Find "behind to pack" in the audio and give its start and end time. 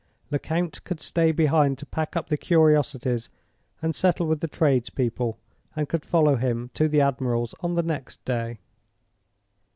1.31-2.15